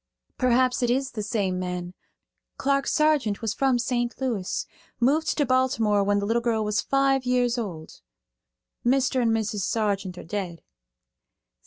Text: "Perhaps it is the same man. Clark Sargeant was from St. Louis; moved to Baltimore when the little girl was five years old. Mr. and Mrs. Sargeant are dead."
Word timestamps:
"Perhaps 0.35 0.81
it 0.81 0.89
is 0.89 1.11
the 1.11 1.21
same 1.21 1.59
man. 1.59 1.93
Clark 2.57 2.87
Sargeant 2.87 3.39
was 3.43 3.53
from 3.53 3.77
St. 3.77 4.19
Louis; 4.19 4.65
moved 4.99 5.37
to 5.37 5.45
Baltimore 5.45 6.03
when 6.03 6.17
the 6.17 6.25
little 6.25 6.41
girl 6.41 6.65
was 6.65 6.81
five 6.81 7.23
years 7.23 7.55
old. 7.55 8.01
Mr. 8.83 9.21
and 9.21 9.29
Mrs. 9.29 9.59
Sargeant 9.61 10.17
are 10.17 10.23
dead." 10.23 10.63